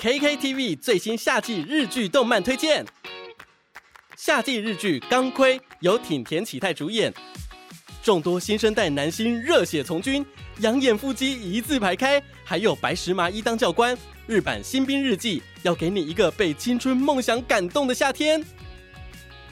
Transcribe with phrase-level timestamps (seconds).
[0.00, 2.82] KKTV 最新夏季日剧动漫推荐。
[4.16, 7.12] 夏季日剧《钢盔》由挺田启太主演，
[8.02, 10.24] 众多新生代男星热血从军，
[10.60, 13.94] 养眼腹肌一字排开，还有白石麻衣当教官。
[14.26, 18.42] 日版新兵日记要给你一个被青春梦想感动的夏天。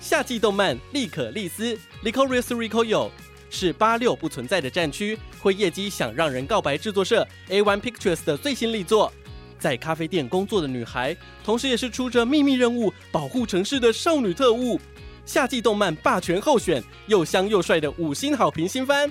[0.01, 3.11] 夏季动漫《利可利斯》（Licorice Recoil）
[3.51, 9.13] 是八六不存在的战区，会业绩想让人告白制作社 A One Pictures 的最新力作。
[9.59, 14.81] 在咖啡店工作的女孩，同时也是出着秘密任务保护城市的少女特务。
[15.27, 19.11] 夏季动漫霸权候选，又香又帅的五星好评新番。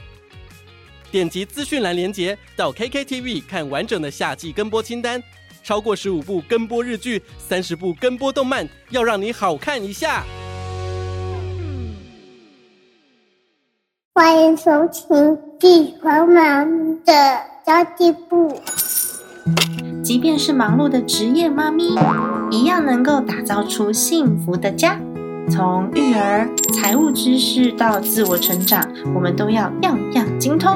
[1.12, 5.22] 点击资讯栏连接到 KKTV 看完整的夏季跟播清单，
[5.64, 10.26] 超过十五部跟播日剧，三十部跟播动漫，要让你好看一下。
[14.14, 15.16] 欢迎收听
[15.60, 16.66] 《地黄妈
[17.06, 18.50] 的交际部》。
[20.04, 21.96] 即便是忙碌的职业妈咪，
[22.50, 24.98] 一样能够打造出幸福的家。
[25.50, 30.76] 从育儿、财务知识到自我成长，我们都要样样精通。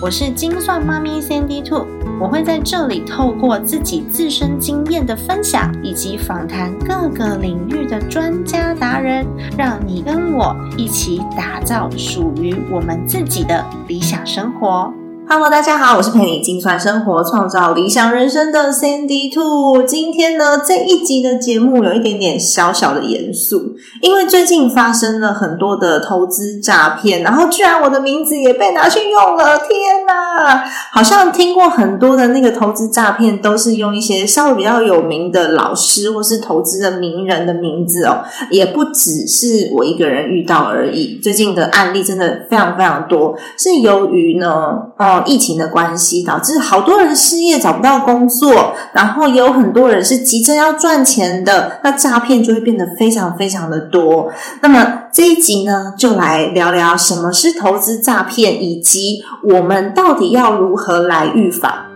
[0.00, 1.86] 我是精算妈咪 Sandy Two，
[2.20, 9.24] 我会在这里透过自己自身经验的分享，以及访谈各个领域的专家达人，
[9.56, 14.92] 让你跟我一起打造属于我们自己的理想生活。
[15.34, 19.82] Hello，大家好，我是陪你精算生活、创造理想人生的 Sandy Two。
[19.84, 30.64] 今天呢，这一集的节目有一点点小小的严肃，因为最近发生了很多的投资诈骗，然后居然我的名字也被拿去用了，天哪！
[30.92, 41.18] 好像听过很多的那个投资诈骗，都是用一些稍微比较有名的老师或是投资的名人的名字哦，也不只是我一个人遇到而已。
[41.22, 54.30] 最近的案例真的非常非常多，是由于呢，哦疫情的关系，导致好多人失业找不到工作，然后也有很多人是急着要赚钱的，那诈骗就会变得非常非常的多。
[54.60, 61.91] 那么这一集呢，就来聊聊什么是投资诈骗，以及我们到底要如何来预防。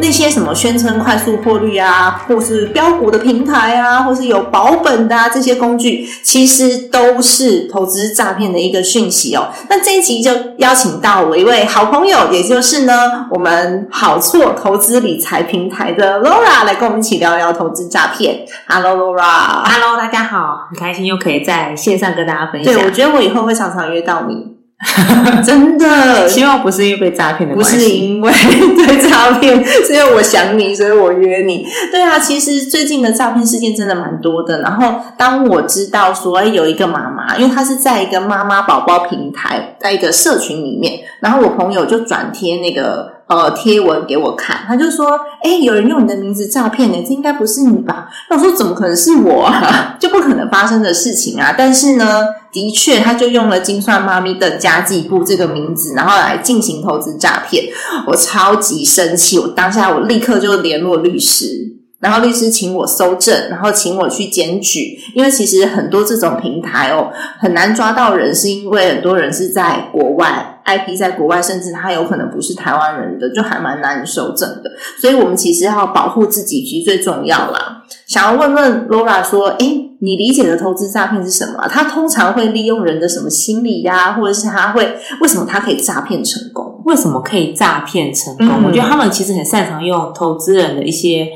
[0.00, 9.48] 那些什么宣称快速获利啊，或是标股的平台啊，或是有保本的啊，这些工具，其实都是投资诈骗的一个讯息哦。
[9.68, 18.46] 那这一集就邀请到我一位好朋友，也就是呢，我们好错投资理财平台的 Laura 来跟我们一起聊聊投资诈骗。
[18.68, 22.72] Hello，Laura，Hello，大家好，很开心又可以在线上跟大家分享。
[22.72, 24.57] 对，我觉得我以后会常常约到你。
[25.44, 28.32] 真的，希望不是因为被诈骗的关系，不是因为
[28.86, 31.66] 被诈骗，是因为我想你，所以我约你。
[31.90, 34.60] 对啊，其实最近的诈骗事件真的蛮多的。
[34.62, 43.17] 然后当我知道说有一个妈妈，因为她是在一个妈妈宝宝平台，在一个社群里面，然后我朋友就转贴那个。
[43.28, 49.96] 呃，贴文给我看，他就说：“哎，有人用你的名字诈骗你，这应该不是你吧？”我说：“怎么可能是我啊？
[50.00, 57.64] 就不可能发生的事情啊！”但是呢，的确，他就用了“精算妈咪”的家计部这个名字，然后来进行投资诈骗。
[58.06, 61.76] 我超级生气，我当下我立刻就联络律师。
[62.00, 74.70] 然后律师请我搜证，然后请我去检举，因为其实很多这种平台哦很难抓到人，是因为很多人是在国外，IP 在国外，甚至他有可能不是台湾人的，就还蛮难收证的。
[75.00, 77.82] 所以我们其实要保护自己，其实最重要啦。
[78.06, 79.66] 想要问问 Laura 说，哎，
[80.00, 81.66] 你理解的投资诈骗是什么？
[81.68, 86.82] 他通常会利用人的什么心理呀，或者是他会为什么他可以诈骗成功？
[86.84, 88.64] 为什么可以诈骗成功？
[88.66, 91.28] 我觉得他们其实很擅长用投资人的一些。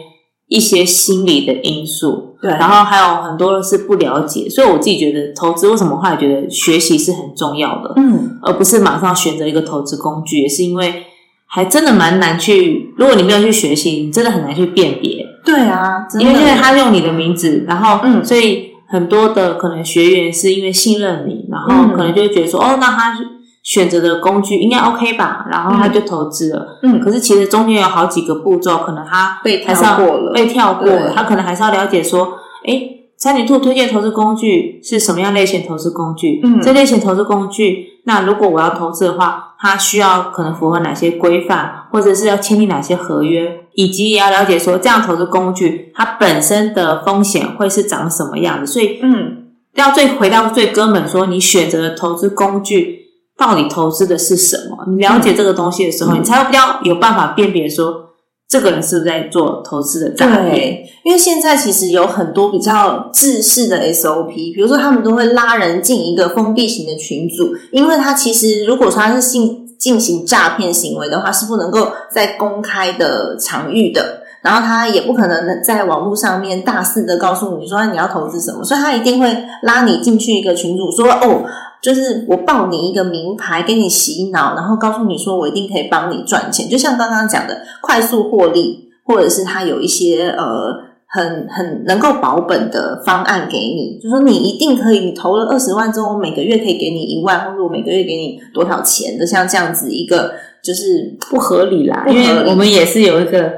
[0.49, 11.05] 一些心理的因素，对，然后还有很多是不了解，所以我自己觉得投资为什么后来觉得学习是很重要的，嗯，而不是马上选择一个投资工具，也是因为
[11.47, 23.17] 还真的蛮难去，如果你没有去学习，你真的很难去辨别，对啊，因为现在他用你的名字，然后嗯，所以很多的可能学员是因为信任你，然后可能就会觉得说，哦，那他。
[23.65, 26.81] 选择的工具应该 OK 吧，然后他就投资了。
[26.83, 31.13] 嗯，可是其实中间有好几个步骤，可能他被跳过了，被跳过了。
[31.15, 36.41] 他可能还是要了解说，哎，三点兔推荐投资工具是什么样类型投资工具？
[36.43, 48.73] 嗯，这类型投资工具，那如果我要投资的话，它需要可能符合哪些规范，或者是要签订哪些合约，以及也要了解说，这样投资工具它本身的风险会是长什么样子。
[48.73, 53.01] 所以，嗯，要最回到最根本，说你选择的投资工具。
[53.35, 54.85] 到底投资的是什么？
[54.87, 58.11] 你了解这个东西的时候，你才会比较有办法辨别说
[58.53, 60.51] 这个人是不是在做投资的诈骗？
[60.51, 74.19] 对，因为现在其实有很多比较制式的 SOP，比如说他们都会拉人进一个封闭型的群组，因为他其实如果说他是进进行诈骗行为的话，是不能够在公开的场域的。
[74.43, 81.45] 然后他也不可能在网络上面大肆的告诉你说你要投资什么，所以他一定会拉你进去一个群组，说哦，
[81.83, 90.73] 就是我报你一个名牌，给你洗脑，然后告诉你说我一定可以帮你赚钱，就像刚刚讲的快速获利，或者是他有一些呃
[91.09, 100.33] 很很能够保本的方案给你，就说你一定可以，你投了二十万之后，我每个月可以给你一万，或者我每个月给你多少钱的，像这样子一个
[100.63, 103.53] 就是不合理啦，因为我们也是有一个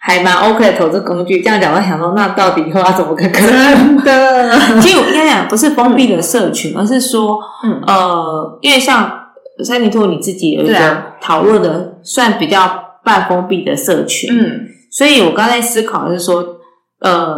[0.00, 1.40] 还蛮 OK 的投资工具。
[1.42, 3.96] 这样讲，我想说，那到底以后要怎么跟客人？
[4.02, 9.12] 的， 其实我应该讲不是封闭的社群，而是说，嗯呃，因为像
[9.62, 16.44] 三尼兔你自己有一个讨论的，算比较半封闭的社群，嗯所以我刚才思考的是说，
[17.00, 17.36] 呃，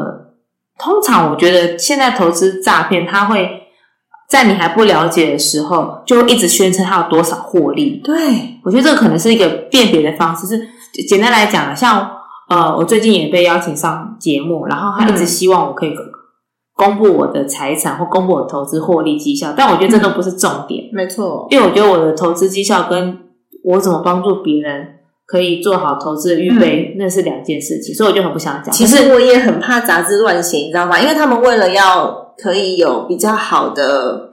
[0.78, 3.60] 通常我觉得现在投资诈骗，它会
[4.28, 8.00] 在你还不了解的时候，就会一直宣称它有多少获利。
[8.02, 8.14] 对，
[8.64, 10.46] 我觉得这个可能是一个辨别的方式。
[10.46, 10.66] 是
[11.08, 12.10] 简单来讲啊，像
[12.52, 15.94] 呃，我最近也被邀请上节目，然后他一直希望我可以
[16.76, 23.18] 公布我的财产或公布我的投资获利绩效，但我觉得这都不是重点，没错，因为我觉得我的投资绩效跟
[23.64, 24.86] 我怎么帮助别人
[25.24, 28.70] 可以做好投资的预备，那是两件事情，所以我就很不想讲。
[28.70, 31.00] 其实我也很怕杂志乱写，你知道吗？
[31.00, 34.31] 因为他们为了要可以有比较好的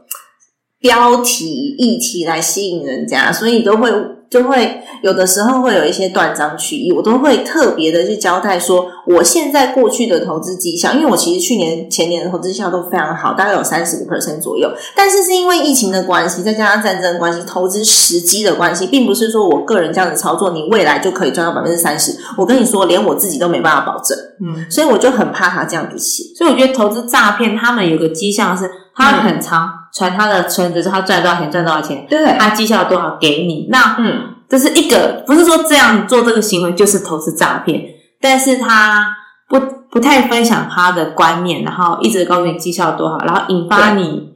[0.81, 3.91] 标题、议题来吸引人家，所以都会
[4.29, 22.15] 就会有的时候会有一些断章取义，我都会特别的去交代说，我现在过去的投资绩效，因为我其实去年、前年的投资绩效都非常好，大概有三十个 percent 左右，但是是因为疫情的关系，再加上战争的关系，投资时机的关系，并不是说我个人这样子操作，你未来就可以赚到百分之三十。
[22.37, 24.17] 我跟你说，连我自己都没办法保证。
[24.41, 26.23] 嗯，所以我就很怕他这样子写。
[26.37, 32.35] 所以我觉得投资诈骗，他们有个迹象是，他们很常传他的存折，是他赚多少钱，赚多少钱，对。
[32.37, 33.67] 他绩效多少给你。
[33.69, 37.81] 那嗯，这是一个，不是说这样做这个行为就是投资诈骗，
[38.21, 39.07] 但是他
[39.49, 39.59] 不
[39.91, 44.29] 不太分享他的观念，然后一直告诉你绩效多好，然后引发你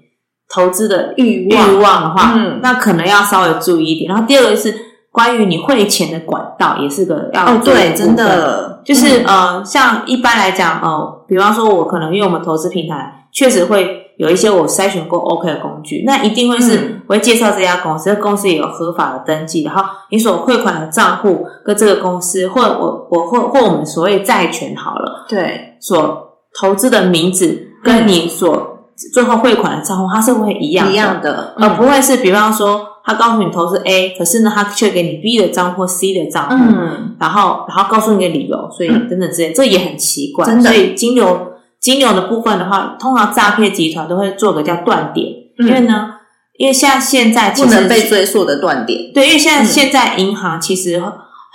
[0.54, 4.10] 投资的欲欲望欲望的话，嗯那可能要稍微注意一点。
[4.10, 4.74] 然后第二个是
[5.12, 8.82] 关于你汇钱的管道，也是个要哦，对，真的。
[8.84, 9.26] 就是、嗯。
[9.28, 17.01] 呃，像一般来讲，呃，比方说，我可能因为我们投资平台确实会有一些我筛选过 OK 的工具，那一定会是、嗯。
[17.07, 40.45] 我会介绍这家公司，这个公司也有合法的登记，然后你所汇款的账户跟这个公司，或我我或或我们所谓债权好了，对，所投资的名字跟你所最后汇款的账户，它是会一样，一样的，而不会是比方说他告诉你投资 A，可是呢他却给你 B 的账户或 C 的账户，嗯，然后然后告诉你个理由，所以等等之类，这也很奇怪。
[40.45, 40.71] 真的。
[40.71, 41.53] 所以金流
[41.83, 45.27] 金流的部分的话，通常诈骗集团都会做个叫断点，
[45.59, 46.12] 嗯因为呢，
[46.57, 49.12] 因为像现在不能被追溯的断点。
[49.13, 51.03] 对，因为现在、嗯现在银行其实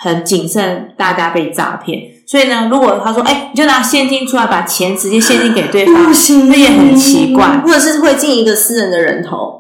[0.05, 7.63] 很谨慎，大家被诈骗，所以呢，如果他说，哎，你就拿现金出来，把钱直接现金给对方，行这也很奇怪。
[7.65, 9.57] 或者是会进一个私人的人头。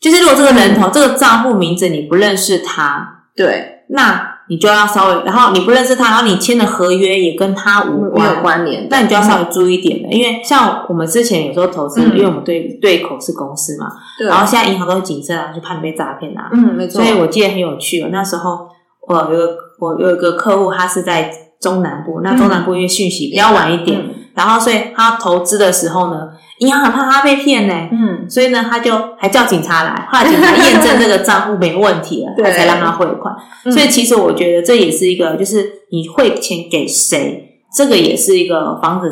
[0.00, 8.86] 就是如果这个人头、这个账户名字你不认识他，对，那你就要稍微，然后你不认识他，然后你签的合约也跟他无关没关有，关联。
[8.88, 13.86] 那你就要稍微注意一点了，因为像我们之前有时候投资，嗯因为我们对对口是公司嘛，
[14.18, 16.48] 对，然后现在银行都会谨慎啊，就怕你被诈骗啊。
[16.52, 17.02] 嗯，没错。
[17.02, 18.68] 所以我记得很有趣哦，那时候
[19.08, 19.48] 我有
[19.80, 21.30] 我有一个客户，他是在
[21.60, 27.88] 中南部，那中南部因为讯息比较晚一点，嗯然后所以他投资的时候呢，银行很怕他被骗呢。
[27.92, 33.34] 嗯，所以呢，他就还叫警察来，后来警察验证这个账户没问题了， 对他才让他汇款。
[33.64, 39.10] 嗯所以其实我觉得这也是一个，就是你汇钱给谁，这个也是一个防止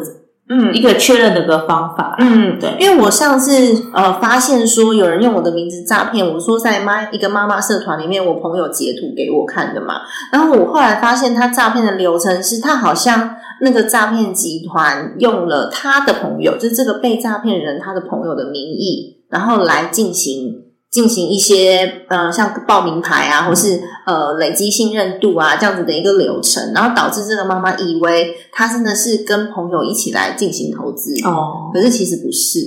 [0.48, 2.16] 嗯一个确认的一个方法。
[2.18, 3.52] 嗯，对因为我上次
[3.94, 10.02] 呃发现说有人用我的名字诈骗，我说在妈一个妈妈社团里面，我朋友截图给我看的嘛。
[10.32, 20.63] 然后我后来发现他诈骗的流程是，他好像那个诈骗集团用了他的朋友，就是这个被诈骗人他的朋友的名义，然后来进行。
[20.94, 32.60] 进行一些呃，像报名牌啊，或是呃累积信任度啊这样子的一个流程，然后导致这个妈妈以为她真的是跟朋友一起来进行投资，哦，可是其实不是。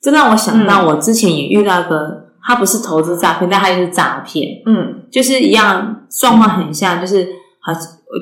[0.00, 5.02] 这让我想到我之前也遇到一个，他不是投资诈骗，但他就是诈骗，嗯。
[5.12, 7.28] 就是一样状况很像，就是
[7.60, 7.74] 好，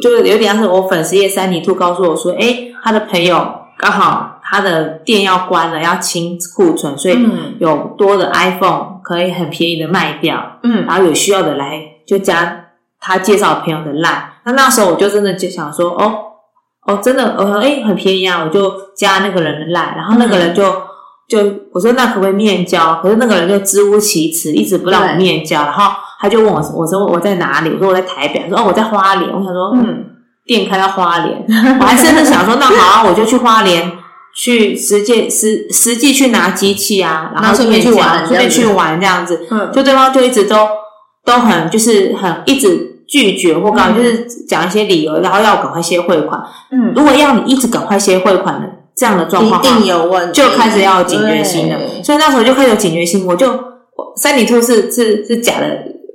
[0.03, 3.47] 就是有点像是我粉丝叶三尼兔告诉我说，诶，他的朋友
[3.79, 7.55] 刚好他的店要关了，要清库存，所以嗯。
[7.61, 10.85] 有多的 iPhone 可以很便宜的卖掉，嗯。
[10.85, 12.65] 然后有需要的来就加
[13.01, 16.15] 他介绍朋友的 line，那那时候我就真的就想说，哦
[16.89, 20.65] 哦，真的，我说哎很便宜啊，我就加那个人的赖，然后那个人就、
[21.29, 21.39] 就
[21.73, 22.97] 我说那可不可以面交？
[23.01, 27.71] 可是那个人就支吾其词，一直不让我面交，然后他就问我，我说我在哪里？
[27.71, 30.05] 我说我在台北，我说哦我在花莲，我想说嗯，
[30.45, 31.45] 店开到花莲，
[31.79, 33.93] 我还真的想说那好、啊，我就去花莲。
[34.37, 39.71] 去实际实实际去拿机器啊，然后顺便去玩顺便去玩这样子，嗯。
[39.73, 40.69] 就对方就一直都
[41.25, 46.41] 都很就是很一直拒绝或干嘛，就是讲一些理由，然后要赶快先汇款。
[46.71, 51.79] 嗯，如果要你一直赶快先汇款的这样的状况，一定有问题，就开始要有警觉心了。
[52.05, 53.59] 所以那时候就开始有警觉心，我就
[54.17, 55.67] 三里兔是是是假的。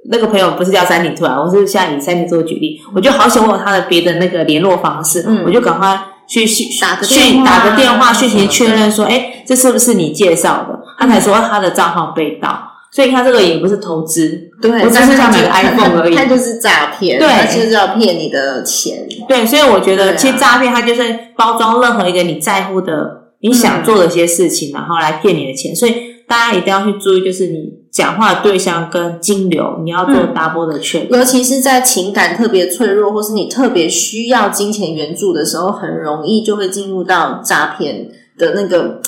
[0.10, 5.44] 那个朋友不是叫三里兔啊，我是现在以三里兔举例，我就好想我有他的别的那个联络方式，嗯。
[5.46, 5.98] 我就赶快
[6.32, 10.80] 去去打个去电话打个电话啊讯息确认说，哎，这是不是你介绍的？
[10.98, 12.58] 他才说他的账号被盗，
[12.90, 21.02] 所以他这个也不是投资，对，我只是想买个 iPhone 而已他就是诈骗，对他就是要骗你的钱，对，所以我觉得其实诈骗它就是
[21.36, 25.76] 包装任何一个你在乎的、你想做的一些事情，然后来骗你的钱。
[25.76, 25.96] 所以
[26.28, 31.12] 大家一定要去注意，就是你讲话的对象跟金流，你要做嗯 double 的确认。
[31.12, 39.02] 尤其是在情感特别脆弱，或是你特别需要金钱援助的时候，很容易就会进入到诈骗的那个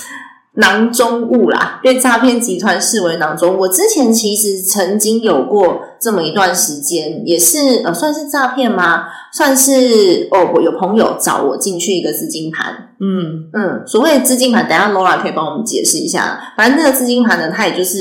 [0.55, 3.61] 囊中物啦，被诈骗集团视为囊中物。
[3.61, 9.05] 我之前其实曾经有过这么一段时间，也是呃算是诈骗吗？
[9.31, 16.53] 算是哦，我有朋友找我进去一个资金盘，嗯，嗯，所谓的资金盘，等一下 Laura 可以帮我们解释一下。
[16.57, 17.97] 反正那个资金盘呢，它也就是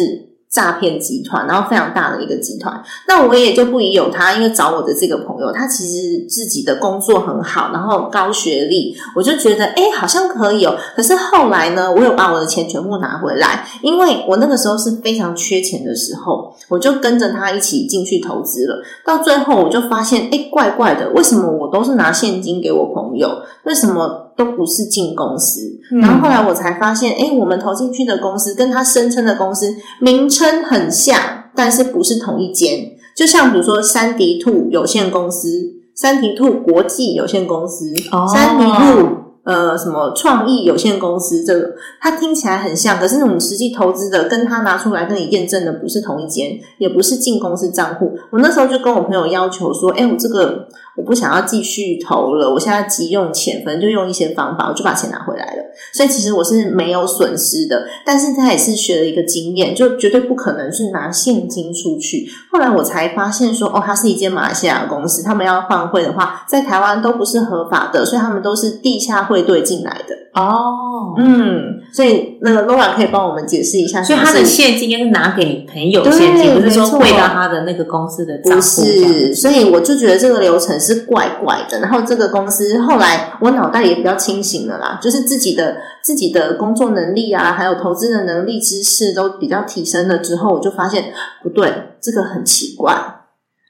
[0.52, 2.82] 诈骗集团，然后非常大的一个集团。
[3.08, 10.76] 那我也就不疑有他，因为找我的这个朋友，他其实自己的工作很好，然后高学历，我就觉得哎，好像可以哦。
[10.94, 18.82] 可是后来呢，我有把我的钱全部拿回来，因为我那个时候是非常缺钱的时候，我就跟着他一起进去投资了。
[19.06, 25.60] 到最后，我就发现，哎，怪怪的，为什么我都是拿现金给我朋友，为什么都不是进公司？
[26.00, 31.18] 然后后来我才发现，哎，我们投进去的公司跟他声称的公司名称很像，
[31.54, 32.92] 但是不是同一间。
[33.14, 35.48] 就像比如说三迪兔有限公司、
[35.94, 39.08] 三迪兔国际有限公司、哦三迪兔
[39.44, 48.16] 呃什么创意有限公司，这个它听起来很像，可是我们实际投资的跟他拿出来跟你验证的不是同一间，也不是进公司账户。
[48.30, 55.62] 我那时候就跟我朋友要求说，哎，我这个我不想要继续投了，我现在急用钱，反正就用一些方法，我就把钱拿回来了。
[55.92, 62.28] 所以其实我是没有损失的，但是他也是学了一个经验，就绝对不可能是拿现金出去。
[62.50, 70.14] 后来我才发现说，哦，它是一间马来西亚公司，他们要换汇的话，在台湾都不是合法的，所以他们都是地下汇兑进来的。
[70.34, 78.62] 哦，嗯，所以那个 Laura 可以帮我们解释一下，所以他的现金应该是拿给朋友对现金，不是说汇到他的那个公司的账不。
[78.62, 81.80] 是，所以我就觉得这个流程是怪怪的。
[81.80, 91.12] 然后这个公司后来我脑袋也比较清醒了啦，就是自己的自己的工作能力啊，还有投资的能力、知识都比较提升了之后，我就发现
[91.42, 91.70] 不对，
[92.00, 92.94] 这个很奇怪。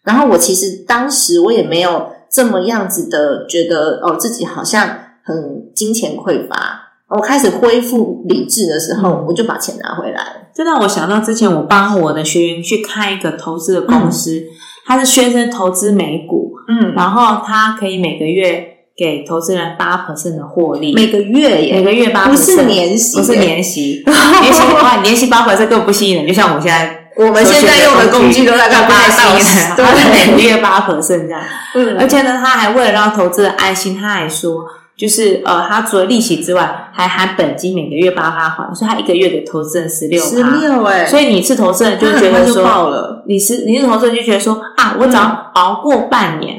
[0.04, 4.88] 然后我其实当时我也没有这么样子的觉得哦，自己好像
[5.24, 6.88] 很金钱匮乏。
[7.08, 10.16] 我开始恢复理智的时候，我就把钱拿回来。
[10.16, 10.32] 了。
[10.54, 14.42] 这让我想到之前我帮我的学员去开一个投资的公司，
[14.86, 24.02] 他是宣称投资美股，嗯，然后他可以每个月给投资人八 percent 的获利，每个月耶，每个月八不是年息，不是年息，
[24.40, 29.38] 年息哇，年息八 percent 更不吸引人，就像我现在我们现在用的工具都大概八到。
[29.38, 29.84] 十，对。
[30.26, 31.42] 每个月八 percent 这样，
[31.74, 31.98] 嗯。
[31.98, 34.64] 而且呢，他还为了让投资人安心，他还说。
[34.96, 40.50] 就是呃，他除了利息之外，还含本金，每个月八趴还，所以他一个月给投资人十六十趴。
[40.56, 46.56] 六哎，所以你是投资人就觉得说，爆了，你是你是投资人就觉得说啊，我只要熬过半年、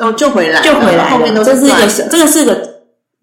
[0.00, 2.08] 哦就回来，就回来了，后面都这是一个赚。
[2.10, 2.70] 这个是个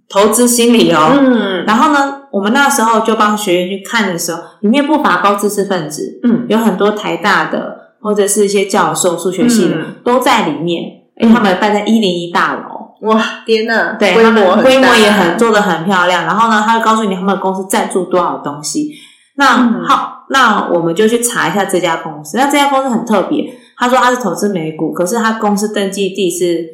[0.09, 1.11] 投资心理哦。
[1.11, 1.65] 嗯。
[1.67, 6.45] 然后呢，我们那时候就帮学员去看的时候，里面不乏高知识分子，嗯。
[6.49, 9.95] 有很多台大的或者是一些教授、数学系的、嗯。
[10.03, 10.83] 都在里面，
[11.17, 12.72] 因为他们办在一零一大楼。
[13.03, 16.25] 哇天呐，对，规模规模也很做的很漂亮。
[16.25, 18.91] 然后呢，他会告诉你他们公司赞助多少东西。
[19.35, 22.37] 那、嗯好，那我们就去查一下这家公司。
[22.37, 23.43] 那这家公司很特别，
[23.77, 26.65] 他说他是投资美股，可是他公司登记地是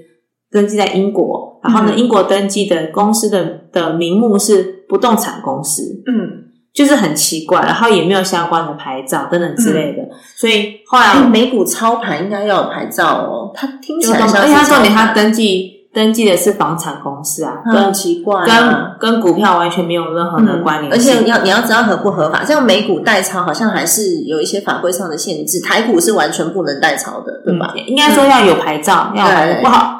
[0.51, 10.03] 登记在英国，然后呢，嗯英国登记的公司的的名目是不动产公司，嗯，就是很奇怪，然后也没有相关的牌照等等之类的。
[10.35, 18.95] 所以后来哎，美股操盘应该要有牌照哦，他听起来像而且他重点他登记登记的是房产公司啊，跟很奇怪跟啊。
[18.99, 21.23] 跟股票完全没有任何的关联而性。
[21.23, 27.73] 且要你要知道合不合法，像美股代抄好像还是有一些法规上的限制，台股是完全不能代抄的，对吧？
[27.75, 29.95] 嗯应该说要有牌照，要有牌照不好。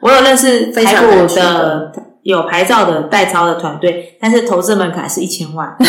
[0.00, 5.86] 我有认识非台股的有牌照的代抄的团队，但是投资门槛是一千万， 对，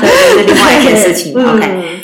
[0.00, 1.32] 这是另外一件事情。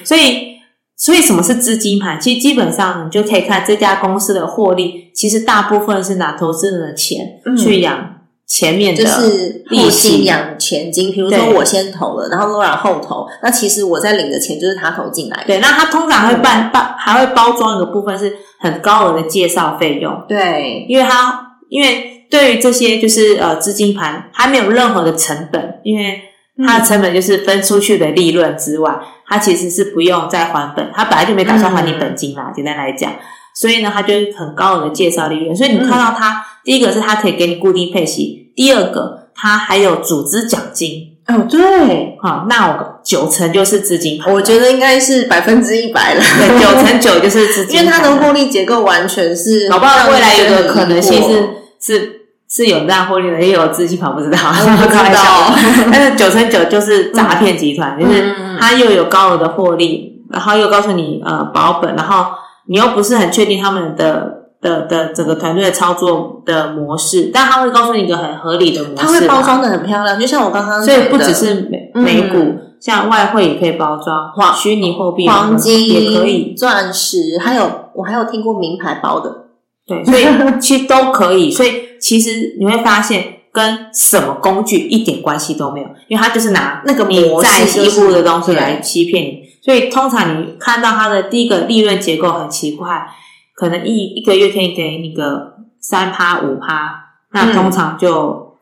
[0.05, 0.56] 所以，
[0.97, 2.19] 所以什么是资金盘？
[2.21, 7.57] 其实基本上你就可以看这家公司的获利，其实大部分是拿投资人的钱嗯。
[7.57, 8.15] 去养
[8.47, 10.25] 前面的就是利息。
[10.25, 15.47] 养前金，比如说我先投了，然后 Laura 后投，那其实我在领的钱就是他投进来的。
[15.47, 26.21] 对，那他通常会办办还会包装一个部分是很高额的介绍费用，对，因为他因为对于这些就是呃资金盘，还没有任何的成本，因为
[26.67, 28.99] 它的成本就是分出去的利润之外，
[29.29, 33.13] 它其实是不用再还本，他本来就没打算还你本金啦，简单来讲，
[33.55, 41.13] 所以呢，他就是很高额的介绍利润，所以你看到它、第一个是他可以给你固定配息，第二个他还有组织奖金。
[41.27, 51.49] 哦，对，好，那我九成就是资金盘，我觉得应该是百分之一百了，对九成九就是资金 因为盘，它的获利结构完全是，搞不好未来有个可能性是
[51.81, 54.39] 是是有这样获利的，也有资金跑，不知道，
[54.79, 55.53] 不知道。
[55.91, 62.27] 但是九成九就是诈骗集团，就是他又有高额的获利，然后又告诉你呃保本，然后
[62.69, 72.03] 你又不是很确定他们的的的整个团队的操作的模式，但他会告诉你一个很合理的模式，他会包装的很漂亮，就像我刚刚所以不只是美嗯。
[72.05, 79.47] 美股，像外汇也可以包装，黄虚拟货币黄金也可以，钻石，还有我还有听过名牌包的，
[79.87, 80.27] 对，所以
[80.61, 81.51] 其实都可以。
[81.51, 89.43] 所以其实你会发现，跟什么工具一点关系都没有，因为他就是拿那个你模在就是西部的东西来欺骗你。
[89.63, 93.09] 所以通常你看到他的第一个利润结构很奇怪，
[93.55, 98.57] 可能一一个月可以给你个三趴五趴，那嗯通常就、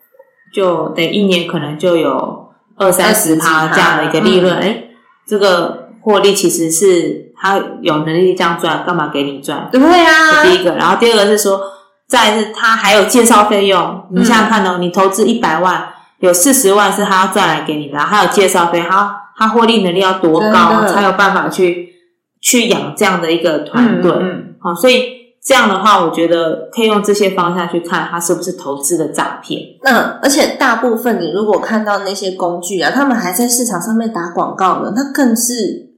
[0.54, 4.54] 就等于一年可能就有二三十趴20几趴这样的一个利润。
[4.54, 4.84] 嗯哎、
[5.26, 9.68] 这个获利其实是他有能力这样赚，干嘛给你赚？
[9.70, 11.60] 对啊这第一个，然后第二个是说，
[12.08, 14.06] 再是他还有介绍费用。
[14.11, 15.88] 你想想看哦，你投资一百万，
[16.20, 21.88] 有四十万是他要赚来给你的，还有介绍费，他他获利能力要多高，才有办法去
[22.40, 24.12] 去养这样的一个团队？
[24.12, 25.02] 嗯好、所以
[25.43, 29.60] 这样的话，我觉得可以用这些方向去看他是不是投资的诈骗。
[29.82, 35.52] 那而且大部分你如果看到那些工具啊，他们还在市场上面打广告的，那更是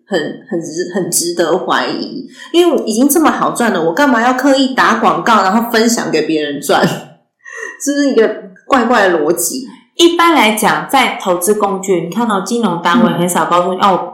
[0.07, 6.87] 很很值很值得怀疑，因为已经这么好赚了，我干嘛要刻意打广告，然后分享给别人赚？
[7.85, 8.29] 是不是一个
[8.67, 9.67] 怪怪的逻辑？
[9.97, 14.13] 一般来讲，在投资工具，你看到金融单位很少告诉你、哦，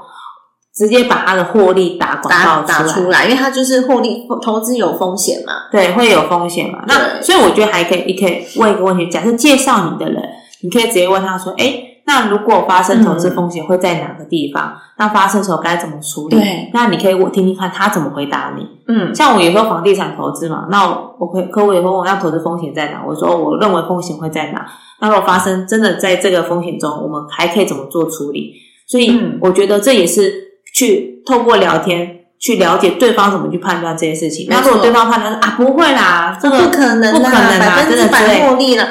[0.75, 5.65] 直接把它的获利打广告打出来，因为它就是获利投资有风险嘛。
[5.73, 6.85] 对，会有风险嘛？
[6.87, 10.23] 那所以我觉得还可以，你可以问一个问题：假设介绍你的人，
[10.63, 11.75] 你可以直接问他说：“哎，
[12.13, 14.77] 那如果发生投资风险会在哪个地方？
[14.99, 18.69] 那发生的时候该怎么处理？”对，那你可以我听听看他怎么回答你。
[18.87, 20.85] 嗯像我有时候房地产投资嘛，那
[21.19, 23.03] 我会客户也会问我，那投资风险在哪？
[23.07, 24.67] 我说哦我认为风险会在哪？
[25.01, 28.53] 那如果发生真的在这个风险中，我们还可以怎么做处理？
[28.87, 30.35] 所以嗯我觉得这也是
[30.75, 34.47] 去透过聊天去了解对方怎么去判断这些事情。
[34.51, 38.87] 那如果对方判断说啊不会啦，这个不可能不可能百，分之百的获利了，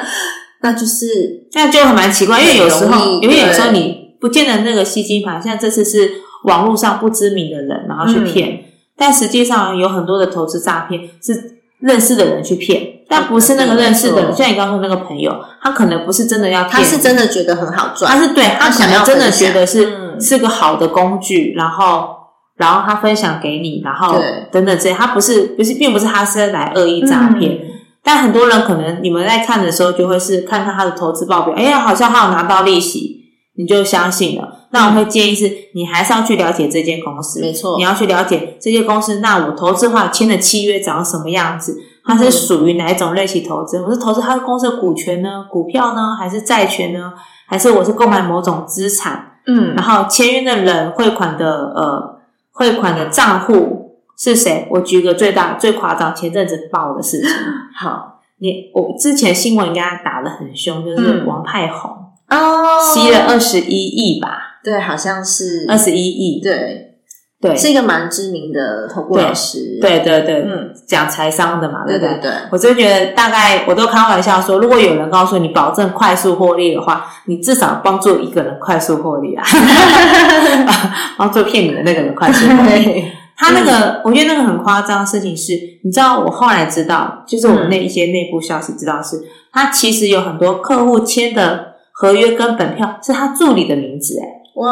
[0.62, 6.10] 那就是那就很蛮奇怪，因为有时候有时候你不见得那个吸金盘，像这次是
[6.44, 8.24] 网络上不知名的人，然后去嗯。
[8.24, 8.64] 骗，
[8.96, 20.02] 但实际上有很多的投资诈骗是认识的人去骗，但不是那个认识的人，像你刚刚说那个朋友，他可能不是真的要，他是真的觉得很好赚，他是对他可想要能真的觉得是、嗯。
[20.20, 22.10] 是个好的工具，然后
[22.56, 24.20] 然后他分享给你，然后
[24.52, 27.58] 等等这些，他不是不是，并不是他是来恶意诈骗。
[28.02, 33.20] 嗯但很多人可能你们在看的时候，就会是看看他的投资报表，哎呀，好像他有拿到利息，
[33.56, 34.66] 你就相信了。
[34.70, 39.20] 那我会建议是，你还是要去了解这间公司，没错你要去了解这间公司。
[39.20, 41.76] 那我投资的话，签的契约长什么样子？
[42.04, 43.80] 它是属于哪一种类型投资？
[43.80, 47.12] 我是投资他公司的股权呢、股票呢，还是债权呢？
[47.46, 49.28] 还是我是购买某种资产？
[49.46, 52.20] 嗯然后签约的人汇款的呃
[52.52, 53.81] 汇款的账户
[54.18, 54.66] 是谁？
[54.70, 57.30] 我举个最大最夸张前阵子爆的事情。
[57.78, 58.10] 好。
[58.38, 61.26] 你我之前新闻应该打得很凶，就是嗯。
[61.28, 61.92] 王派红、
[62.28, 65.64] 哦，吸了二十一亿吧，对，好像是。
[65.68, 66.96] 二十一亿，对，
[67.40, 67.56] 对。
[67.56, 72.00] 是一个蛮知名的投顾老师，对对对，嗯，讲财商的嘛，不对？
[72.00, 79.44] 对对，我真觉得大概我都开玩笑说，如果有人告诉你保证快速获利的话，你至少帮助一个人快速获利啊，
[81.16, 83.04] 帮助骗你的那个人快速获利。
[83.48, 85.52] 对，他那个，我觉得那个很夸张的事情是，
[85.84, 94.26] 你知道，我后来知道，就是我们那一些内部消息知道是，他其实有很多客户签的合约跟本票是他助理的名字，哎，
[94.56, 94.68] 哇，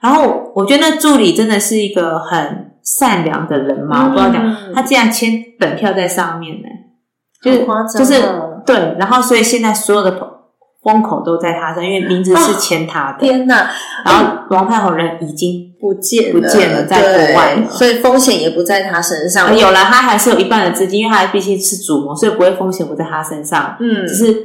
[0.00, 6.68] 然后我觉得那助理真的是一个很善良的人嘛，我不知道讲，嗯他竟然签本票在上面呢，
[7.42, 10.10] 就是夸张就是哦对，然后所以现在所有的
[10.82, 13.70] 风口都在他身，因为名字是签他的，天哪，
[14.04, 17.70] 然后王太宏人已经不见不见了在国外了。
[17.70, 19.46] 所以风险也不在他身上。
[19.46, 24.04] 呃有了，他还是有一半的资金，因为他毕竟是主谋，所以不会风险不在他身上，嗯。
[24.06, 24.36] 只是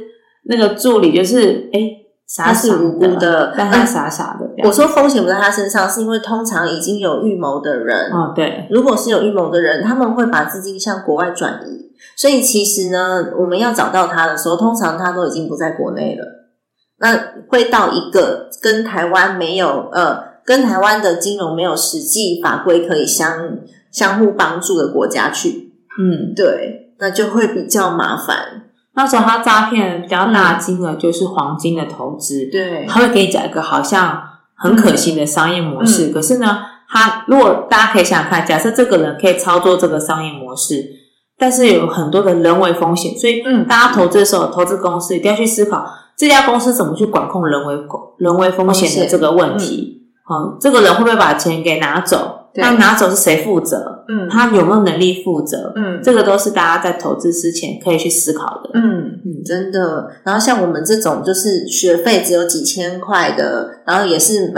[0.44, 1.80] 那个助理就是哎
[2.26, 3.52] 傻他傻是无辜的。
[3.56, 4.48] 但他傻傻的。
[4.62, 11.87] 我说风险不在他身上，是因为通常已经有预谋的人，哦，对，如果是有预谋的人，他们会把资金向国外转移。
[12.16, 16.24] 所以其实呢，我们要找到他的时候，通常他都已经不在国内了。
[17.00, 17.16] 那
[17.48, 23.58] 会到一个跟台湾没有呃，跟台湾的金融没有实际法规可以相
[23.92, 25.72] 相互帮助的国家去。
[26.00, 28.64] 嗯，对，那就会比较麻烦。
[28.94, 34.20] 那时候他诈骗比较大金额就是黄金的投资，对他会给你讲一个好像
[34.56, 36.58] 很可行的商业模式，嗯可是呢，
[36.88, 40.84] 他如果大家可以想想看，假设这个人可以操作这个商业模式，
[41.38, 47.74] 但是有很多的人为风险，所以嗯大家投资的时候，投资公司一定要去思考这家公司怎么去管控人为
[48.16, 50.02] 人为风险的这个问题。
[50.30, 52.47] 嗯，这个人会不会把钱给拿走？
[52.58, 54.04] 对那拿走是谁负责？
[54.08, 55.72] 嗯他有没有能力负责？
[55.76, 58.70] 嗯这个都是大家在投资之前可以去思考的。
[58.74, 60.10] 嗯嗯，真的。
[60.24, 64.52] 然后像我们这种就是学费只有几千块的，然后也是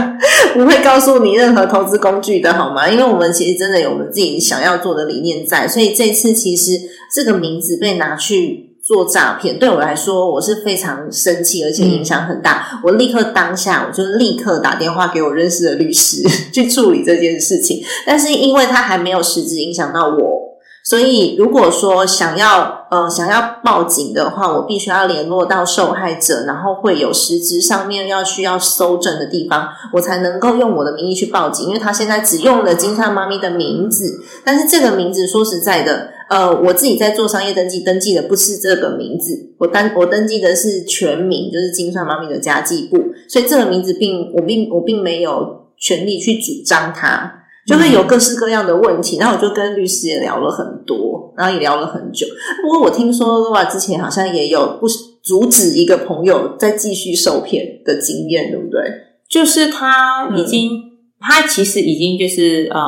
[0.54, 2.88] 不会告诉你任何投资工具的好吗？
[2.88, 6.72] 因为我们其实真的有我们自己想要做的理念在，所以这次其实
[7.14, 8.65] 这个名字被拿去。
[8.86, 12.80] 做诈骗对我来说，我是非常生气，而且影响很大。
[12.84, 16.22] 我立刻当下，我就立刻打电话给我认识的律师
[16.54, 17.82] 去处理这件事情。
[18.06, 20.42] 但是因为他还没有实质影响到我，
[20.84, 31.66] 所以，如果说想要呃想要报警的话，我必须要联络到受害者，然后会有实质上面要需要搜证的地方，我才能够用我的名义去报警。
[31.66, 42.96] 因为他现在只用了金善妈咪的名字，但是这个名字说实在的，呃，我自己在做商业登记，登记的不是这个名字，我登我登记的是全名，就是金算妈咪的家计部，
[43.28, 47.42] 所以这个名字并我并我并没有权利去主张它。
[47.66, 52.24] 就会有各式各样的问题，然后我就跟律师也聊了很多，然后也聊了很久。
[52.62, 54.86] 不过我听说 Laura 之前好像也有不
[55.20, 58.80] 阻止一个朋友再继续受骗的经验，对不对？
[59.28, 60.70] 就是他已经，
[61.18, 62.80] 他其实已经就是呃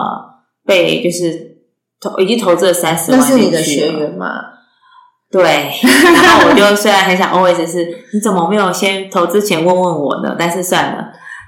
[0.64, 1.47] 被就是
[2.00, 4.26] 投已经投资了三十万那是你的学员吗？
[5.30, 7.84] 对， 然后我就虽然很想 always 是
[8.14, 10.34] 你怎么没有先投资前问问我呢？
[10.38, 11.04] 但是算了，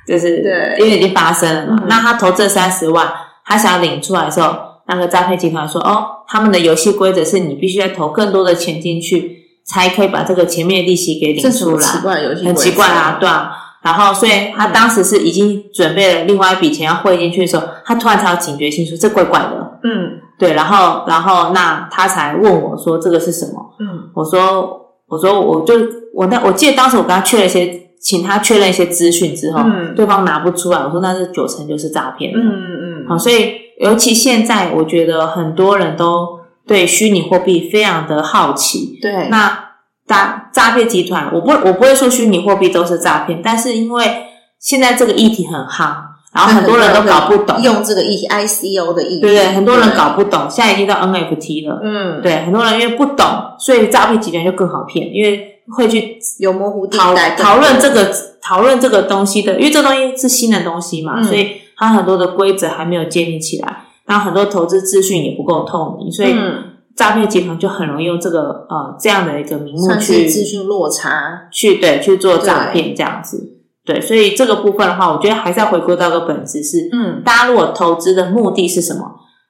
[0.06, 1.78] 就是对因为已经发生了嘛。
[1.80, 3.10] 嗯那他投这三十万，
[3.46, 4.54] 他想要领出来的时候，
[4.86, 12.54] 那个诈骗集团说：“哦，他们的游戏规则是你必须要投更多的钱进去，才可以把这个前面的利息给领出来。”么奇怪游戏很？
[12.54, 13.50] 奇怪啊，对啊。
[13.82, 19.78] 然后，所以他当时是已经准备了另外一笔钱要汇进去的时候，他突然才有警觉性，说这怪怪的。
[19.84, 23.74] 嗯对，然后，然后那他才问我说这个是什么？
[23.78, 25.74] 嗯我说，我说，我就
[26.14, 32.32] 我那我记得当时我跟他确认一些，请他确认一些资讯之后，嗯对方拿不出来，我说那是九成就是诈骗。
[32.34, 38.98] 嗯嗯嗯好，所以尤其现在，我觉得很多人都对虚拟货币非常的好奇。
[39.02, 39.72] 对，那
[40.06, 44.24] 诈诈骗集团，我不我不会说虚拟货币都是诈骗，但是因为
[44.58, 45.94] 现在这个议题很夯，
[46.32, 51.80] 然后很多人都搞不懂，用这个议题 ICO 的议题，对对，很多人搞不懂，现在已经到 NFT 了。
[51.82, 53.26] 嗯，对，很多人因为不懂，
[53.58, 61.24] 所以诈骗集团就更好骗，因为会去有模糊地讨带，讨论这个讨论这个东西的，因为这东西是新的东西嘛，嗯。
[61.24, 66.62] 所以它很多的规则还没有建立起来，然后很多投资资讯也不够透明，所以嗯，
[66.94, 73.56] 诈骗集团就很容易用这个呃这样的一个名目去资讯落差，去对去做诈骗这样子。
[73.90, 79.00] 对，所以这个部分的话，我觉得还是要回归到一个本质是，嗯大家如果投资的目的是什么？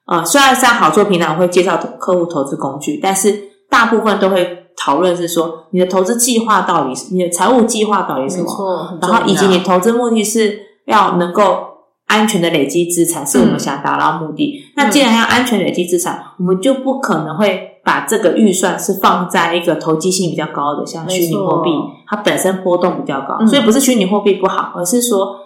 [0.07, 3.31] 呃，虽然像好做平台我会介绍客户投资工具，但是
[3.69, 11.67] 大部分都会讨论是说你的投资计划到底是你的财务计划到底是什么，然后以及你投资目的是要能够
[12.07, 14.61] 安全的累积资产，是我们想达到目的。
[14.75, 21.69] 那既然要安全累积资产，我们就不可能会把这个预算是放在一个投机性比较高的，像虚拟货币，
[22.07, 25.37] 它本身波动比较高，嗯所以不是虚拟货币不好，而是说。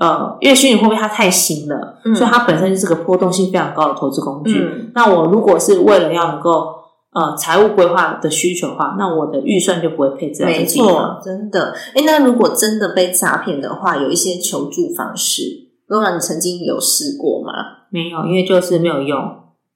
[0.00, 4.58] 呃，因为虚拟货币它太新了，嗯所以它本身就是个波动性非常高的投资工具。
[4.58, 6.68] 嗯那我如果是为了要能够
[7.12, 10.88] 呃财务规划的需求的话，那我的预算就不会配置在这没个地方。
[10.88, 11.74] 错，真的。
[11.94, 15.42] 哎，那如果真的被诈骗的话，有一些求助方式。
[15.88, 17.52] Laura，你曾经有试过吗？
[17.90, 19.18] 没有，因为就是没有用。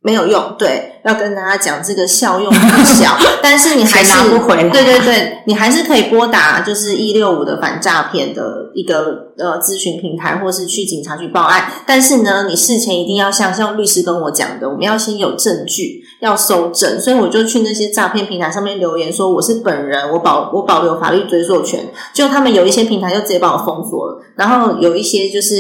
[0.06, 11.72] 没有用，对，要跟大家讲这个效用不小， 但是你还是钱拿不回来对对对，你还是可以拨打就是一六五的反诈骗的一个呃咨询平台，或是去警察局报案。
[11.86, 21.80] 但是呢，你事前一定要像像律师跟我讲的，我们要先有证据，要收证，所以我就去那些诈骗平台上面留言说我是本人，我保我保留法律追溯权。
[22.12, 25.54] 就他们有一些平台就直接把我封锁了，然后有一些就是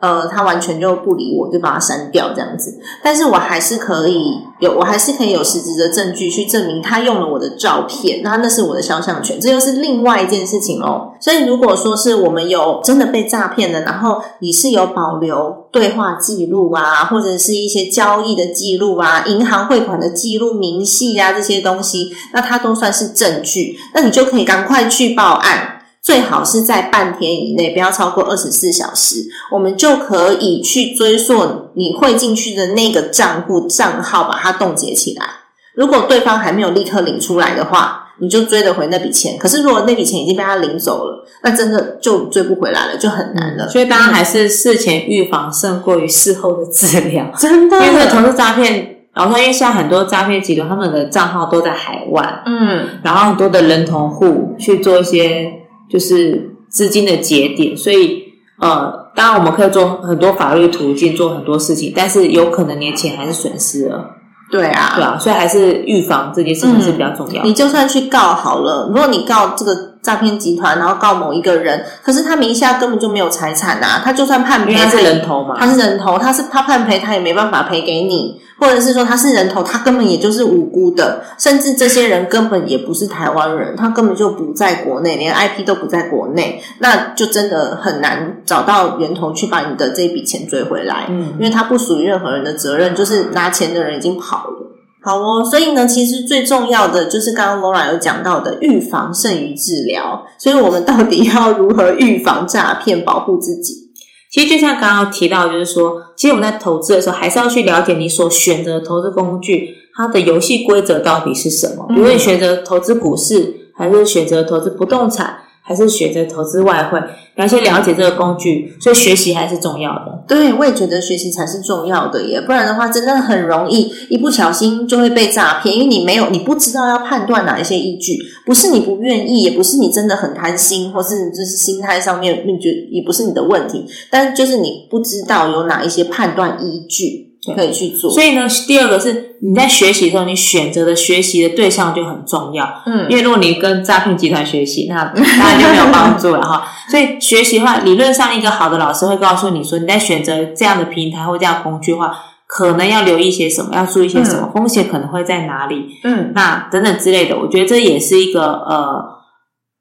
[0.00, 2.80] 呃，他完全就不理我，就把它删掉这样子。
[3.02, 11.12] 但是我还是可以有，我还是可以有实质的证据去证明他用了我的照片，那那是我的肖像权，这又是另外一件事情哦。
[11.20, 25.79] 所以如果说是我们有真的被诈骗的，然后你是有保留对话记录啊，或者是一些交易的记录啊、银行汇款的记录、明细啊这些东西，那它都算是证据，那你就可以赶快去报案。
[26.02, 29.16] 最好是在半天以内，不要超过二十四小时，
[29.52, 35.26] 我们就可以去追溯你汇进去的那个账户账号，把它冻结起来。
[35.74, 39.38] 如果对方还没有立刻领出来的话，你就追得回那笔钱。
[39.38, 43.68] 可是如果那笔钱已经被他领走了，那真的就追不回来了，就很难了。
[43.68, 48.96] 所以大家还是事前预防胜过于事后的治疗，真的，因为投资诈骗。
[49.12, 55.52] 然后，因为现在很多诈骗集团，他们的账号都在海外，嗯，然后很多的人头户去做一些
[55.90, 58.22] 就是资金的节点，所以
[58.60, 64.10] 呃，当然我们可以做很多法律途径，做很多事情，但是有可能你的钱还是损失了，
[64.50, 67.48] 对啊，对啊，所以还是预防这件事情是比较重要的。
[67.48, 78.40] 你就算去告好了，如果你告这个诈骗集团，然后告某一个人，可是他名下根本就没有财产啊，他就算判赔，他是人头嘛，他是人头，他是他判赔，他也没办法赔给你。
[78.60, 94.69] 或者是说他是人头，他根本也就是无辜的，甚至这些人根本也不是台湾人，他根本就不在国内，连 IP 都不在国内，那就真的很难找到源头去把你的这笔钱追回来，嗯因为他不属于任何人的责任，就是拿钱的人已经跑了。
[95.02, 100.26] 好哦，所以呢，其实最重要的就是刚刚 Laura 有讲到的，预防胜于治疗。
[100.38, 103.88] 所以我们到底要如何预防诈骗，保护自己？
[104.30, 111.86] 其实就像刚刚提到，就是说，其实我们在投资的时候，还是要去了解你所选择的投资工具，它的游戏规则到底是什么。
[111.88, 116.98] 比如你选择投资股市，还是选择投资不动产，还是选择投资外汇，
[117.36, 120.24] 你要先了解这个工具，所以学习还是重要的。
[120.26, 138.10] 对，我也觉得学习才是重要的耶，不然的话，真的很容易一不小心就会被诈骗，因为你没有，你不知道要判断哪一些依据，不是你不愿意，也不是你真的很贪心，或是就是心态上面，你觉也不是你的问题，但就是你不知道有哪一些判断依据可以去做。
[138.10, 142.82] 所以呢，第二个是你在学习的时候，你选择的学习的对象就很重要。
[142.86, 146.66] 嗯因为如果你跟诈骗集团学习，那 当然就没有帮助了哈。
[146.90, 152.12] 所以学习的话，理论上一个好的老师会告诉你说，你在选择这样的平台或这样的工具的话，
[152.46, 157.38] 可能要留意些什么，要注意些什么，风险可能会在哪里，嗯那等等之类的。
[157.38, 159.02] 我觉得这也是一个呃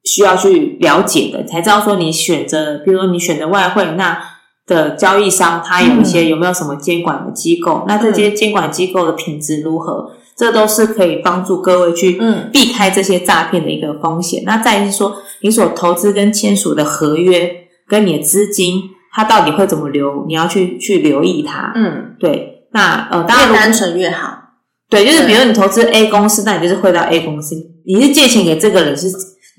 [0.06, 4.18] 需要去了解的，才知道说你选择，比如说你选择外汇，那
[4.70, 10.12] 的交易商他有一些有没有什么监管的机构，那这些监管机构的品质如何？
[10.38, 14.44] 这都是可以帮助各位去嗯避开这些诈骗的一个风险。
[14.46, 17.52] 那再是说，你所投资跟签署的合约
[17.86, 21.74] 跟你的资金，它到底会怎么流，你要去去留意它。
[21.76, 24.38] 嗯，对，那呃，当然越单纯越好。
[24.90, 27.56] 对，就是比如你投资 A 公司，那你就是汇到 A 公司，
[27.86, 29.10] 你是借钱给这个人，是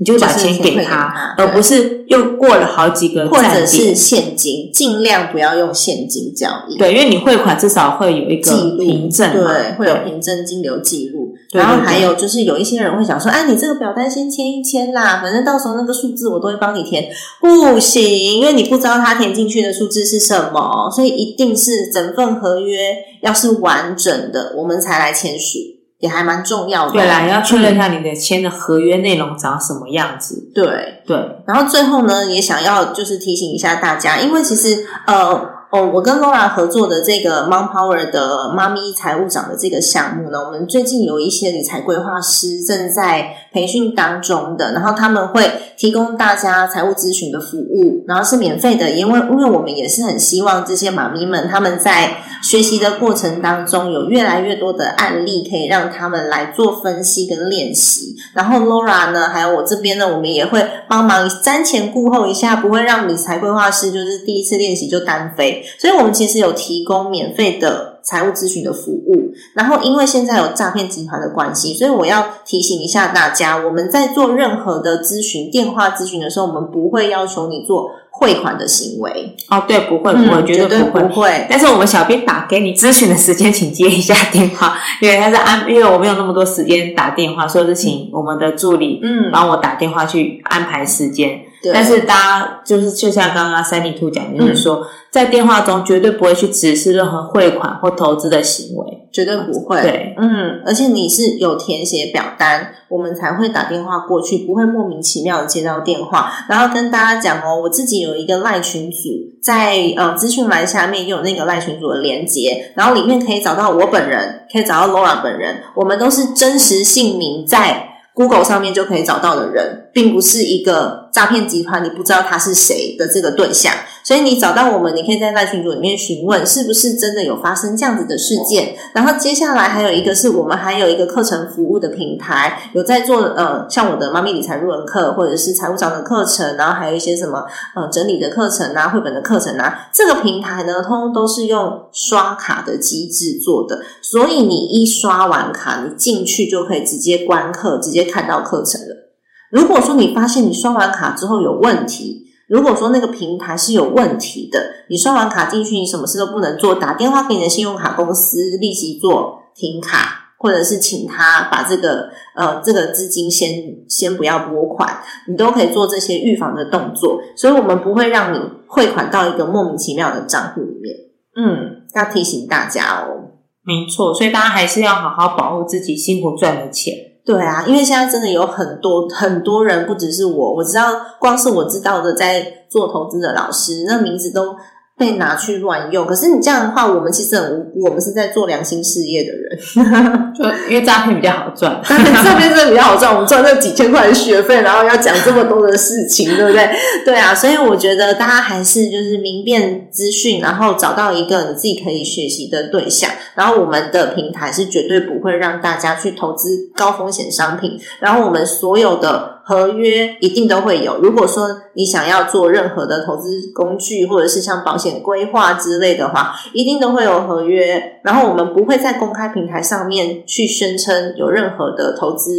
[0.00, 3.94] 你就把就是钱给他而不是又过了好几个或者是点。
[3.94, 6.78] 现金，尽量不要用现金交易。
[6.78, 11.34] 对，因为你汇款至少会有一个凭证，对，会有凭证金流记录。
[11.52, 17.10] 然后还有就是有一些人会想说，哎，你这个表单先签一签啦，反正到时候那个数字我都会帮你填。
[17.38, 25.58] 不行，因为你不知道他填进去的数字是什么，所以一定是整份合约要是完整的，我们才来签署，
[26.00, 26.92] 也还蛮重要的。
[26.92, 30.50] 对啦，要确认一下你的签的合约内容长什么样子。
[30.52, 35.59] 对，对，然后最后呢，也想要就是提醒一下大家，因为其实呃。
[35.70, 65.59] 哦，我跟 Laura 合作的这个 Mom Power 的妈咪财务长的这个项目呢，我们最近有一些理财规划师正在培训当中的，然后他们会提供大家财务咨询的服务，然后是免费的，因为因为我们也是很希望这些妈咪们他们在学习的过程当中有越来越多的案例可以让他们来做分析跟练习，然后 Laura 呢，还有我这边呢，我们也会帮忙瞻前顾后一下，不会让理财规划师就是第一次练习就单飞。
[65.78, 69.32] 所以我们其实有提供免费的财务咨询的服务。
[69.54, 81.46] 然后因为现在有诈骗集团的关系，所以我要提醒一下大家，我们在做任何的咨询、电话咨询的时候，我们不会要求你做汇款的行为，哦，对，不会，不会，嗯绝对不会。
[81.48, 91.28] 但是我们小编打给你咨询的时间，请接一下电话，因为他是安，因为我没有那么多时间打电话，所以是请我们的助理嗯，帮我打电话去安排时间。
[91.28, 98.96] 对但是大家就是就像刚刚三 D 兔讲，就是说、在电话中绝对不会去指示任何汇款或投资的行为。
[99.12, 99.82] 绝对不会。
[99.82, 106.32] 对，嗯，而且你是有填写表单，我们才会打电话过去，不会莫名其妙的接到电话。
[106.48, 108.98] 然后跟大家讲哦，我自己有一个赖群组，
[109.42, 123.72] 在呃资讯栏下面有那个赖群组的连接，然后里面可以找到我本人，可以找到 Laura 本人，我们都是真实姓名在 Google 上面就可以找到的人，并不是一个诈骗集团，你不知道他是谁的这个对象。
[124.02, 128.74] 所以你找到我们，你可以在赖群组里面询问，是不是真的有发生这样子的事件。
[128.94, 137.44] 然后接下来还有一个是我们还有一个课程服务的平台，有在做呃像我的妈咪理财入门课，或者是财务长的课程，然后还有一些什么
[137.76, 139.90] 呃整理的课程啊、绘本的课程啊。
[139.92, 149.09] 这个平台呢，通通都是用刷卡的机制做的，所以你一刷完卡，你进去就可以直接观课，直接看到课程了。
[149.50, 154.58] 如果说你发现你刷完卡之后有问题，如果说那个平台是有问题的，
[154.88, 163.50] 你刷完卡进去，你什么事都不能做，打电话给你的信用卡公司立即做停卡，或者是请他把这个呃这个资金先
[163.88, 170.94] 先不要拨款，你都可以做这些预防的动作，所以我们不会让你汇款到一个莫名其妙的账户里面。
[171.36, 173.30] 嗯，要提醒大家哦。
[173.62, 176.94] 没错，所以大家还是要好好保护自己辛苦赚的钱。
[177.30, 180.90] 对啊，因为现在真的有很多很多人，不只是我，我知道，
[181.20, 184.56] 光是我知道的在做投资的老师，那名字都
[185.00, 186.06] 被拿去乱用。
[186.06, 189.58] 可是你这样的话，我们其实很无辜，我们是在做良心事业的人。
[190.36, 196.70] 就因为诈骗比较好赚， 诈骗真的比较好赚，我们赚这几千块的学费，然后要讲这么多的事情，对不对？
[197.06, 203.10] 对啊，所以我觉得大家还是就是明辨资讯，然后找到一个你自己可以学习的对象。
[203.34, 210.98] 然后我们的平台是绝对不会让大家去投资高风险商品，然后我们所有的合约一定都会有。
[211.00, 218.00] 如果说你想要做任何的投资工具，或者是像保险规划之类的话，一定都会有合约。
[218.04, 222.30] 然后我们不会在公开平台上面去宣称有任何的投资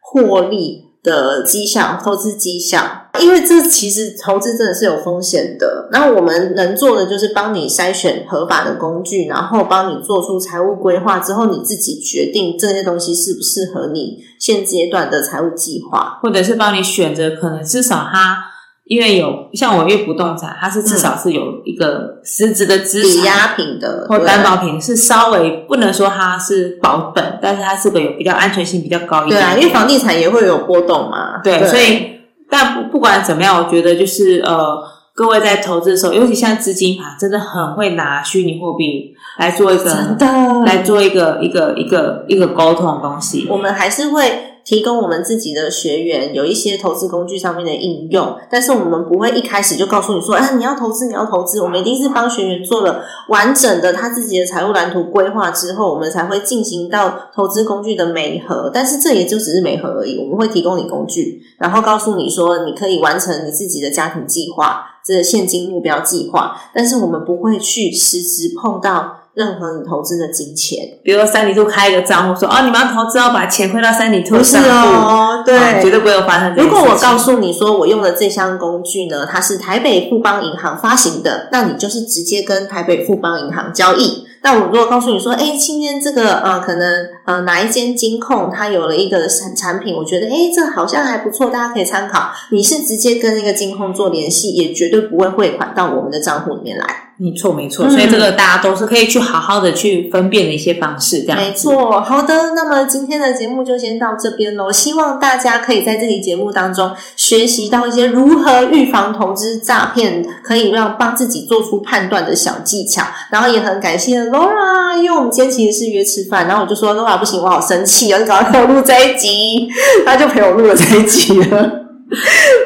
[0.00, 2.82] 获利的绩效、投资绩效，
[3.20, 5.86] 因为这其实投资真的是有风险的。
[5.92, 16.18] 那我们能做的就是帮你筛选合法的工具，然后帮你做出财务规划之后，你自己决定这些东西适不适合你现阶段的财务计划。
[16.22, 18.38] 或者是帮你选择，可能至少它
[18.86, 23.10] 因为有像我因为不动产，它是至少是有一个实质的资产。
[23.10, 29.40] 抵押品的或担保品是稍微不能说它是保本，但是它是个有比较安全性比较高一点。
[29.40, 31.40] 对啊，因为房地产也会有波动嘛。
[31.42, 32.20] 对，所以
[32.50, 34.78] 但不不管怎么样，我觉得就是呃，
[35.14, 40.26] 各位在投资的时候，尤其像资金盘，真的很会拿虚拟货币来做一个真的
[40.66, 43.46] 来做一个一个一个一个沟通的东西。
[43.48, 51.60] 我们还是会提供我们自己的学员有一些投资工具上面的应用，但是我们不会一开始就告诉你说，啊，你要投资，你要投资。
[51.60, 58.70] 我们一定是帮学员做了完整的他自己的财务蓝图规划之后，我们才会进行到投资工具的媒合。
[58.72, 66.56] 但是这也就只是媒合而已，我们会提供你工具，然后告诉你说，你可以完成你自己的家庭计划，这个现金目标计划。
[66.74, 70.78] 但是我们不会去实质碰到任何你投资的金钱。
[71.02, 76.68] 比如说三里兔开一个账户，说哦，你们要投资要把钱汇到三里兔不是哦，对，啊绝对不会有发生如。
[76.68, 84.24] 果我告诉你说我用的这项工具呢，它是台北富邦银行发行的，那你就是直接跟台北富邦银行交易。
[84.42, 92.30] 那我如果告诉你说，哎，今天这个呃，可能呃哪一间金控它有了一个产产品，我觉得哎，这好像还不错，大家可以参考。
[92.50, 96.86] 你是直接跟那个金控做联系，也绝对不会汇款到我们的账户里面来。
[97.16, 101.52] 没错没错，嗯所以这个大家都是可以去好好的去分辨的一些方式，这样没。
[101.52, 104.72] 错，好的，那么今天的节目就先到这边喽。
[104.72, 113.04] 希望大家可以在这期节目当中学习到一些如何预防投资诈骗，可以让帮自己做出判断的小技巧。
[113.30, 119.68] 然后也很感谢 Laura，因为我们今天其实是约吃饭，然后我就说 Laura 不行，我好生气哦，你赶快陪我录这一集，
[120.04, 121.80] 他就陪我录了这一集了。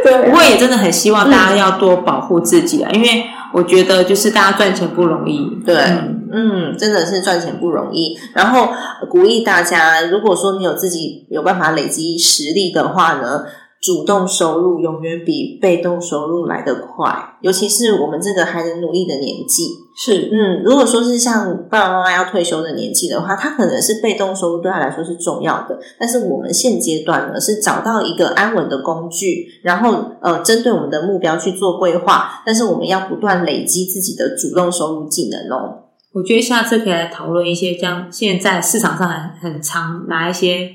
[0.02, 3.24] 对不过也真的很希望大家要多保护自己啊，因为
[3.58, 8.16] 我觉得就是大家赚钱不容易，对嗯嗯，真的是赚钱不容易。
[8.32, 8.66] 然后
[9.00, 13.44] 呃鼓励大家，如果说你有自己有办法累积实力的话呢，
[13.80, 17.36] 主动收入永远比被动收入来得快。
[17.40, 19.64] 尤其是我们这个还能努力的年纪，
[19.96, 35.84] 是嗯，如果说是像爸爸妈妈要退休的年纪的话，他可能是被动收入对他来说是重要的，但是我们现阶段呢是找到一个安稳的工具，然后呃针对我们的目标去做规划，但是我们要不断累积自己的主动收入技能哦。
[36.14, 40.70] 我觉得下次可以来讨论一些，像现在市场上很很常拿一些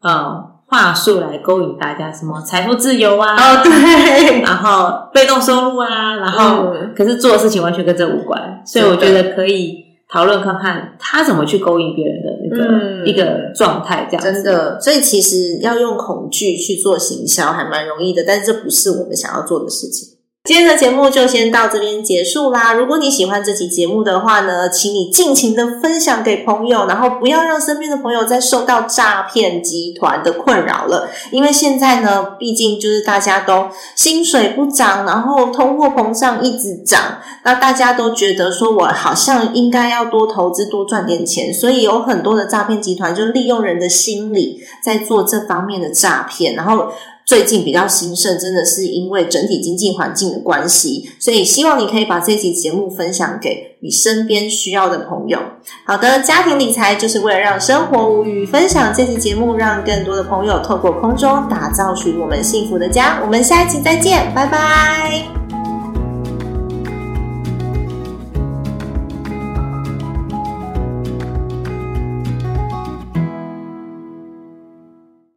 [0.00, 6.92] 呃话术来勾引大家，什么财富自由啊，哦，对，然后被动收入啊，然后、嗯。
[6.96, 13.06] 可是做的事情完全跟这无关，所以我觉得可以讨论看看他怎么去勾引别人的那个、嗯。
[13.06, 14.42] 一个状态，这样子。
[14.42, 20.08] 真的，所以其实要用恐惧去做行销还蛮容易的，但是这不是我们想要做的事情。
[20.46, 22.74] 今天的节目就先到这边结束啦。
[22.74, 31.08] 如果你喜欢这期节目的话呢，请你尽情的分享给朋友，然后不要让身边的朋友再受到诈骗集团的困扰了。
[31.30, 46.92] 因为现在呢，毕竟就是大家都薪水不涨，然后通货膨胀一直涨，那大家都觉得说我好像应该要多投资、多赚点钱，所以有很多的诈骗集团就利用人的心理在做这方面的诈骗，然后。
[47.26, 55.38] 最近比较兴盛，真的是因为整体经济环境的关系，所以希望你可以把这期节目分享给你身边需要的朋友。
[55.86, 63.20] 好的，家庭理财就是为了让生活无语，分享这期节目，让更多的朋友透过空中打造属于我们幸福的家。
[63.22, 65.43] 我们下一期再见，拜拜。